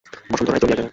[0.31, 0.89] বসন্ত রায় চলিয়া গেলেন।